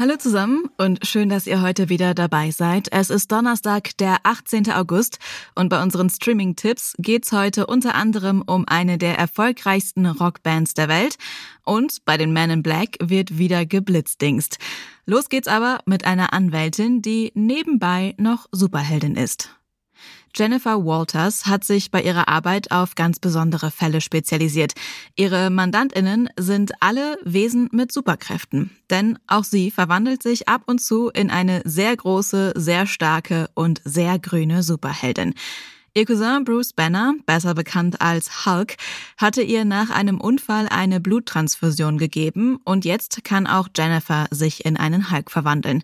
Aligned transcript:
Hallo 0.00 0.16
zusammen 0.16 0.62
und 0.78 1.06
schön, 1.06 1.28
dass 1.28 1.46
ihr 1.46 1.60
heute 1.60 1.90
wieder 1.90 2.14
dabei 2.14 2.52
seid. 2.52 2.88
Es 2.90 3.10
ist 3.10 3.30
Donnerstag, 3.30 3.94
der 3.98 4.16
18. 4.22 4.72
August 4.72 5.18
und 5.54 5.68
bei 5.68 5.82
unseren 5.82 6.08
Streaming-Tipps 6.08 6.94
geht's 6.98 7.32
heute 7.32 7.66
unter 7.66 7.94
anderem 7.94 8.40
um 8.40 8.66
eine 8.66 8.96
der 8.96 9.18
erfolgreichsten 9.18 10.06
Rockbands 10.06 10.72
der 10.72 10.88
Welt 10.88 11.18
und 11.66 12.02
bei 12.06 12.16
den 12.16 12.32
Men 12.32 12.48
in 12.48 12.62
Black 12.62 12.96
wird 13.02 13.36
wieder 13.36 13.66
geblitzdingst. 13.66 14.56
Los 15.04 15.28
geht's 15.28 15.48
aber 15.48 15.80
mit 15.84 16.06
einer 16.06 16.32
Anwältin, 16.32 17.02
die 17.02 17.30
nebenbei 17.34 18.14
noch 18.16 18.46
Superheldin 18.52 19.16
ist. 19.16 19.50
Jennifer 20.34 20.84
Walters 20.84 21.46
hat 21.46 21.64
sich 21.64 21.90
bei 21.90 22.02
ihrer 22.02 22.28
Arbeit 22.28 22.70
auf 22.70 22.94
ganz 22.94 23.18
besondere 23.18 23.70
Fälle 23.70 24.00
spezialisiert. 24.00 24.72
Ihre 25.16 25.50
Mandantinnen 25.50 26.28
sind 26.38 26.72
alle 26.80 27.18
Wesen 27.24 27.68
mit 27.72 27.92
Superkräften, 27.92 28.70
denn 28.90 29.18
auch 29.26 29.44
sie 29.44 29.70
verwandelt 29.70 30.22
sich 30.22 30.48
ab 30.48 30.62
und 30.66 30.80
zu 30.80 31.08
in 31.08 31.30
eine 31.30 31.62
sehr 31.64 31.96
große, 31.96 32.52
sehr 32.56 32.86
starke 32.86 33.50
und 33.54 33.80
sehr 33.84 34.18
grüne 34.18 34.62
Superheldin. 34.62 35.34
Ihr 35.92 36.06
Cousin 36.06 36.44
Bruce 36.44 36.72
Banner, 36.72 37.14
besser 37.26 37.54
bekannt 37.54 38.00
als 38.00 38.46
Hulk, 38.46 38.76
hatte 39.16 39.42
ihr 39.42 39.64
nach 39.64 39.90
einem 39.90 40.20
Unfall 40.20 40.68
eine 40.68 41.00
Bluttransfusion 41.00 41.98
gegeben 41.98 42.60
und 42.64 42.84
jetzt 42.84 43.24
kann 43.24 43.48
auch 43.48 43.68
Jennifer 43.76 44.28
sich 44.30 44.64
in 44.64 44.76
einen 44.76 45.10
Hulk 45.10 45.32
verwandeln. 45.32 45.82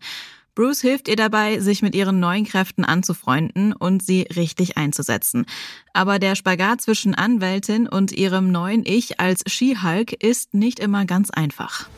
Bruce 0.56 0.80
hilft 0.80 1.06
ihr 1.08 1.16
dabei, 1.16 1.60
sich 1.60 1.82
mit 1.82 1.94
ihren 1.94 2.18
neuen 2.18 2.46
Kräften 2.46 2.82
anzufreunden 2.82 3.74
und 3.74 4.02
sie 4.02 4.22
richtig 4.34 4.78
einzusetzen. 4.78 5.44
Aber 5.92 6.18
der 6.18 6.34
Spagat 6.34 6.80
zwischen 6.80 7.14
Anwältin 7.14 7.86
und 7.86 8.10
ihrem 8.10 8.50
neuen 8.50 8.82
Ich 8.86 9.20
als 9.20 9.42
She-Hulk 9.46 10.14
ist 10.24 10.54
nicht 10.54 10.80
immer 10.80 11.04
ganz 11.04 11.28
einfach. 11.28 11.88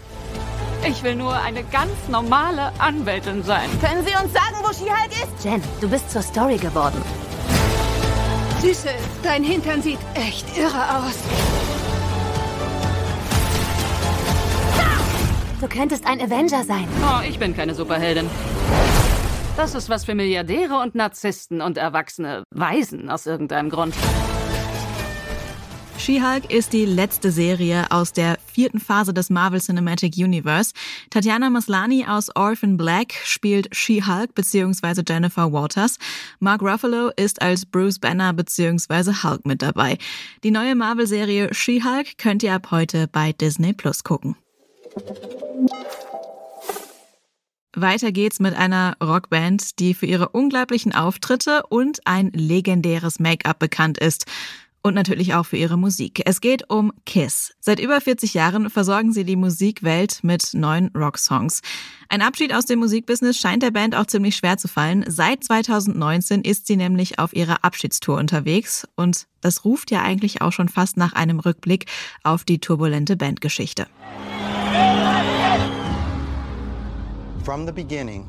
Ich 0.88 1.04
will 1.04 1.14
nur 1.14 1.34
eine 1.40 1.62
ganz 1.62 1.92
normale 2.10 2.72
Anwältin 2.80 3.44
sein. 3.44 3.68
Können 3.80 4.04
Sie 4.04 4.12
uns 4.22 4.32
sagen, 4.32 4.56
wo 4.62 4.72
She-Hulk 4.72 5.12
ist? 5.12 5.44
Jen, 5.44 5.62
du 5.80 5.88
bist 5.88 6.10
zur 6.10 6.22
Story 6.22 6.56
geworden. 6.56 7.00
Süße, 8.60 8.90
dein 9.22 9.44
Hintern 9.44 9.82
sieht 9.82 10.00
echt 10.14 10.58
irre 10.58 10.96
aus. 10.96 11.14
Du 15.60 15.66
könntest 15.66 16.06
ein 16.06 16.20
Avenger 16.20 16.62
sein. 16.62 16.86
Oh, 17.02 17.20
ich 17.28 17.38
bin 17.38 17.54
keine 17.54 17.74
Superheldin. 17.74 18.30
Das 19.56 19.74
ist 19.74 19.88
was 19.88 20.04
für 20.04 20.14
Milliardäre 20.14 20.78
und 20.78 20.94
Narzissten 20.94 21.60
und 21.60 21.78
erwachsene 21.78 22.44
Waisen 22.54 23.10
aus 23.10 23.26
irgendeinem 23.26 23.68
Grund. 23.68 23.92
She-Hulk 25.98 26.52
ist 26.52 26.72
die 26.72 26.84
letzte 26.84 27.32
Serie 27.32 27.86
aus 27.90 28.12
der 28.12 28.38
vierten 28.46 28.78
Phase 28.78 29.12
des 29.12 29.30
Marvel 29.30 29.60
Cinematic 29.60 30.16
Universe. 30.16 30.72
Tatjana 31.10 31.50
Maslani 31.50 32.06
aus 32.06 32.34
Orphan 32.36 32.76
Black 32.76 33.14
spielt 33.24 33.74
She-Hulk 33.74 34.34
bzw. 34.36 35.02
Jennifer 35.06 35.52
Waters. 35.52 35.98
Mark 36.38 36.62
Ruffalo 36.62 37.10
ist 37.16 37.42
als 37.42 37.66
Bruce 37.66 37.98
Banner 37.98 38.32
bzw. 38.32 39.12
Hulk 39.24 39.44
mit 39.44 39.60
dabei. 39.60 39.98
Die 40.44 40.52
neue 40.52 40.76
Marvel-Serie 40.76 41.52
She-Hulk 41.52 42.16
könnt 42.16 42.44
ihr 42.44 42.54
ab 42.54 42.68
heute 42.70 43.08
bei 43.08 43.32
Disney 43.32 43.72
Plus 43.72 44.04
gucken. 44.04 44.36
Weiter 47.80 48.12
geht's 48.12 48.40
mit 48.40 48.54
einer 48.54 48.96
Rockband, 49.02 49.78
die 49.78 49.94
für 49.94 50.06
ihre 50.06 50.30
unglaublichen 50.30 50.94
Auftritte 50.94 51.64
und 51.68 52.00
ein 52.06 52.30
legendäres 52.32 53.20
Make-up 53.20 53.58
bekannt 53.58 53.98
ist. 53.98 54.26
Und 54.80 54.94
natürlich 54.94 55.34
auch 55.34 55.44
für 55.44 55.56
ihre 55.56 55.76
Musik. 55.76 56.22
Es 56.24 56.40
geht 56.40 56.70
um 56.70 56.92
Kiss. 57.04 57.52
Seit 57.58 57.80
über 57.80 58.00
40 58.00 58.32
Jahren 58.32 58.70
versorgen 58.70 59.12
sie 59.12 59.24
die 59.24 59.36
Musikwelt 59.36 60.20
mit 60.22 60.54
neuen 60.54 60.88
Rocksongs. 60.96 61.62
Ein 62.08 62.22
Abschied 62.22 62.54
aus 62.54 62.64
dem 62.64 62.78
Musikbusiness 62.78 63.36
scheint 63.36 63.64
der 63.64 63.72
Band 63.72 63.96
auch 63.96 64.06
ziemlich 64.06 64.36
schwer 64.36 64.56
zu 64.56 64.68
fallen. 64.68 65.04
Seit 65.08 65.42
2019 65.42 66.42
ist 66.42 66.68
sie 66.68 66.76
nämlich 66.76 67.18
auf 67.18 67.34
ihrer 67.34 67.64
Abschiedstour 67.64 68.18
unterwegs 68.18 68.86
und 68.94 69.26
das 69.40 69.64
ruft 69.64 69.90
ja 69.90 70.02
eigentlich 70.02 70.42
auch 70.42 70.52
schon 70.52 70.68
fast 70.68 70.96
nach 70.96 71.12
einem 71.12 71.40
Rückblick 71.40 71.86
auf 72.22 72.44
die 72.44 72.60
turbulente 72.60 73.16
Bandgeschichte. 73.16 73.88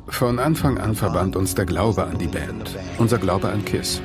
Von 0.07 0.40
Anfang 0.40 0.78
an 0.78 0.96
verband 0.96 1.35
uns 1.35 1.53
der 1.53 1.66
Glaube 1.66 2.06
an 2.06 2.18
die 2.18 2.28
Band, 2.28 2.78
unser 3.00 3.18
Glaube 3.18 3.50
an 3.50 3.66
Kiss. 3.66 4.02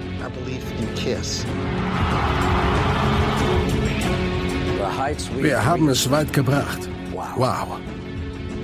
Wir 5.39 5.65
haben 5.65 5.89
es 5.89 6.11
weit 6.11 6.33
gebracht. 6.33 6.89
Wow. 7.37 7.79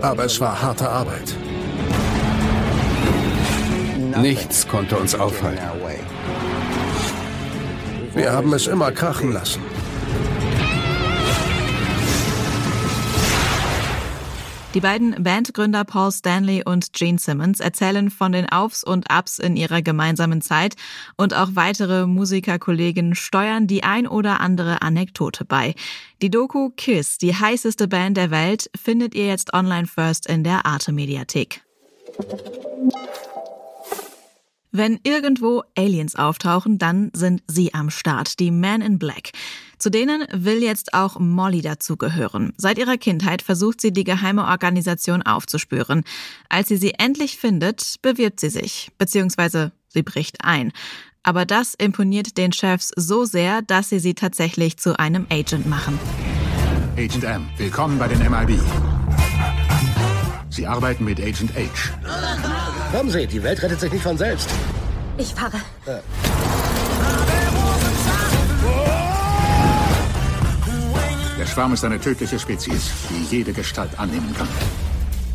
Aber 0.00 0.24
es 0.24 0.40
war 0.40 0.60
harte 0.60 0.88
Arbeit. 0.88 1.36
Nichts 4.20 4.66
konnte 4.66 4.96
uns 4.96 5.14
aufhalten. 5.14 5.62
Wir 8.12 8.32
haben 8.32 8.52
es 8.54 8.66
immer 8.66 8.90
krachen 8.90 9.32
lassen. 9.32 9.62
Die 14.72 14.80
beiden 14.80 15.20
Bandgründer 15.24 15.82
Paul 15.84 16.12
Stanley 16.12 16.62
und 16.64 16.92
Gene 16.92 17.18
Simmons 17.18 17.58
erzählen 17.58 18.08
von 18.08 18.30
den 18.30 18.48
Aufs 18.48 18.84
und 18.84 19.10
Abs 19.10 19.40
in 19.40 19.56
ihrer 19.56 19.82
gemeinsamen 19.82 20.42
Zeit 20.42 20.76
und 21.16 21.34
auch 21.34 21.48
weitere 21.54 22.06
Musikerkollegen 22.06 23.16
steuern 23.16 23.66
die 23.66 23.82
ein 23.82 24.06
oder 24.06 24.40
andere 24.40 24.80
Anekdote 24.80 25.44
bei. 25.44 25.74
Die 26.22 26.30
Doku 26.30 26.70
Kiss, 26.76 27.18
die 27.18 27.34
heißeste 27.34 27.88
Band 27.88 28.16
der 28.16 28.30
Welt, 28.30 28.70
findet 28.80 29.16
ihr 29.16 29.26
jetzt 29.26 29.52
online 29.54 29.88
first 29.88 30.28
in 30.28 30.44
der 30.44 30.64
Arte 30.64 30.92
Mediathek. 30.92 31.62
Wenn 34.70 35.00
irgendwo 35.02 35.64
Aliens 35.76 36.14
auftauchen, 36.14 36.78
dann 36.78 37.10
sind 37.12 37.42
sie 37.48 37.74
am 37.74 37.90
Start, 37.90 38.38
die 38.38 38.52
Men 38.52 38.82
in 38.82 39.00
Black. 39.00 39.32
Zu 39.80 39.88
denen 39.88 40.26
will 40.30 40.62
jetzt 40.62 40.92
auch 40.92 41.18
Molly 41.18 41.62
dazugehören. 41.62 42.52
Seit 42.58 42.76
ihrer 42.76 42.98
Kindheit 42.98 43.40
versucht 43.40 43.80
sie, 43.80 43.92
die 43.92 44.04
geheime 44.04 44.46
Organisation 44.46 45.22
aufzuspüren. 45.22 46.04
Als 46.50 46.68
sie 46.68 46.76
sie 46.76 46.92
endlich 46.98 47.38
findet, 47.38 47.96
bewirbt 48.02 48.40
sie 48.40 48.50
sich, 48.50 48.90
beziehungsweise 48.98 49.72
sie 49.88 50.02
bricht 50.02 50.44
ein. 50.44 50.72
Aber 51.22 51.46
das 51.46 51.74
imponiert 51.74 52.36
den 52.36 52.52
Chefs 52.52 52.92
so 52.94 53.24
sehr, 53.24 53.62
dass 53.62 53.88
sie 53.88 54.00
sie 54.00 54.12
tatsächlich 54.12 54.76
zu 54.76 54.98
einem 54.98 55.26
Agent 55.30 55.66
machen. 55.66 55.98
Agent 56.98 57.24
M, 57.24 57.48
willkommen 57.56 57.98
bei 57.98 58.08
den 58.08 58.18
MIB. 58.18 58.60
Sie 60.50 60.66
arbeiten 60.66 61.04
mit 61.04 61.18
Agent 61.18 61.52
H. 61.54 62.92
Kommen 62.92 63.08
Sie, 63.08 63.26
die 63.26 63.42
Welt 63.42 63.62
rettet 63.62 63.80
sich 63.80 63.92
nicht 63.92 64.02
von 64.02 64.18
selbst. 64.18 64.50
Ich 65.16 65.32
fahre. 65.32 65.56
Äh. 65.86 66.00
Schwarm 71.50 71.72
ist 71.72 71.84
eine 71.84 72.00
tödliche 72.00 72.38
Spezies, 72.38 72.92
die 73.08 73.36
jede 73.36 73.52
Gestalt 73.52 73.98
annehmen 73.98 74.32
kann. 74.36 74.46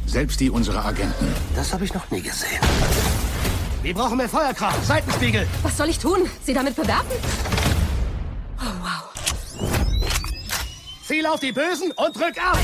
Selbst 0.05 0.39
die 0.39 0.49
unserer 0.49 0.85
Agenten. 0.85 1.27
Das 1.55 1.73
habe 1.73 1.83
ich 1.83 1.93
noch 1.93 2.09
nie 2.09 2.21
gesehen. 2.21 2.61
Wir 3.83 3.93
brauchen 3.93 4.17
mehr 4.17 4.29
Feuerkraft. 4.29 4.85
Seitenspiegel. 4.85 5.45
Was 5.61 5.75
soll 5.75 5.89
ich 5.89 5.99
tun? 5.99 6.19
Sie 6.43 6.53
damit 6.53 6.75
bewerfen? 6.75 7.11
Oh, 8.59 8.63
wow. 8.81 9.69
Ziel 11.05 11.25
auf 11.25 11.41
die 11.41 11.51
Bösen 11.51 11.91
und 11.91 12.15
drück 12.15 12.37
ab! 12.37 12.57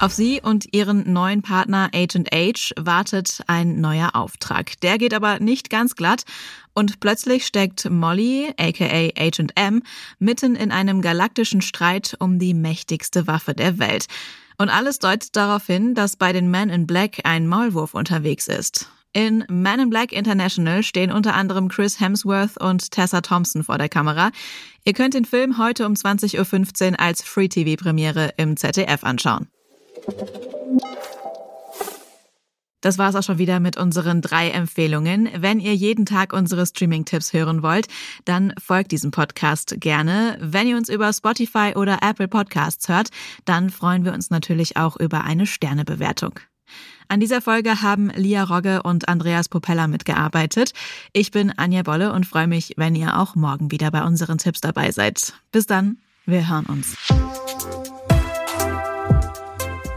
Auf 0.00 0.14
sie 0.14 0.40
und 0.42 0.72
ihren 0.72 1.12
neuen 1.12 1.42
Partner 1.42 1.90
Agent 1.94 2.30
H 2.32 2.72
wartet 2.80 3.42
ein 3.48 3.82
neuer 3.82 4.14
Auftrag. 4.14 4.80
Der 4.80 4.96
geht 4.96 5.12
aber 5.12 5.40
nicht 5.40 5.68
ganz 5.68 5.94
glatt 5.94 6.22
und 6.72 7.00
plötzlich 7.00 7.44
steckt 7.44 7.90
Molly, 7.90 8.54
aka 8.58 9.10
Agent 9.18 9.52
M, 9.56 9.82
mitten 10.18 10.54
in 10.54 10.72
einem 10.72 11.02
galaktischen 11.02 11.60
Streit 11.60 12.16
um 12.18 12.38
die 12.38 12.54
mächtigste 12.54 13.26
Waffe 13.26 13.52
der 13.52 13.78
Welt. 13.78 14.06
Und 14.56 14.70
alles 14.70 15.00
deutet 15.00 15.36
darauf 15.36 15.66
hin, 15.66 15.94
dass 15.94 16.16
bei 16.16 16.32
den 16.32 16.50
Men 16.50 16.70
in 16.70 16.86
Black 16.86 17.18
ein 17.24 17.46
Maulwurf 17.46 17.92
unterwegs 17.92 18.48
ist. 18.48 18.90
In 19.12 19.44
Man 19.50 19.80
in 19.80 19.90
Black 19.90 20.12
International 20.12 20.82
stehen 20.82 21.12
unter 21.12 21.34
anderem 21.34 21.68
Chris 21.68 22.00
Hemsworth 22.00 22.56
und 22.58 22.90
Tessa 22.90 23.20
Thompson 23.20 23.64
vor 23.64 23.76
der 23.76 23.90
Kamera. 23.90 24.30
Ihr 24.82 24.94
könnt 24.94 25.12
den 25.12 25.26
Film 25.26 25.58
heute 25.58 25.84
um 25.84 25.92
20.15 25.92 26.92
Uhr 26.92 27.00
als 27.00 27.22
Free-TV-Premiere 27.22 28.32
im 28.38 28.56
ZDF 28.56 29.04
anschauen. 29.04 29.48
Das 32.80 32.96
war 32.96 33.10
es 33.10 33.14
auch 33.14 33.22
schon 33.22 33.38
wieder 33.38 33.60
mit 33.60 33.76
unseren 33.76 34.22
drei 34.22 34.50
Empfehlungen. 34.50 35.28
Wenn 35.36 35.60
ihr 35.60 35.74
jeden 35.74 36.06
Tag 36.06 36.32
unsere 36.32 36.66
Streaming-Tipps 36.66 37.32
hören 37.32 37.62
wollt, 37.62 37.88
dann 38.24 38.54
folgt 38.58 38.92
diesem 38.92 39.10
Podcast 39.10 39.76
gerne. 39.78 40.38
Wenn 40.40 40.66
ihr 40.66 40.76
uns 40.76 40.88
über 40.88 41.12
Spotify 41.12 41.74
oder 41.76 41.98
Apple 42.02 42.28
Podcasts 42.28 42.88
hört, 42.88 43.10
dann 43.44 43.70
freuen 43.70 44.04
wir 44.04 44.14
uns 44.14 44.30
natürlich 44.30 44.76
auch 44.76 44.96
über 44.96 45.24
eine 45.24 45.46
Sternebewertung. 45.46 46.40
An 47.08 47.20
dieser 47.20 47.42
Folge 47.42 47.82
haben 47.82 48.10
Lia 48.14 48.44
Rogge 48.44 48.82
und 48.82 49.08
Andreas 49.08 49.48
Popella 49.48 49.88
mitgearbeitet. 49.88 50.72
Ich 51.12 51.32
bin 51.32 51.52
Anja 51.56 51.82
Bolle 51.82 52.12
und 52.12 52.24
freue 52.24 52.46
mich, 52.46 52.74
wenn 52.76 52.94
ihr 52.94 53.18
auch 53.18 53.34
morgen 53.34 53.72
wieder 53.72 53.90
bei 53.90 54.04
unseren 54.04 54.38
Tipps 54.38 54.60
dabei 54.60 54.92
seid. 54.92 55.34
Bis 55.50 55.66
dann, 55.66 55.98
wir 56.24 56.48
hören 56.48 56.66
uns. 56.66 56.96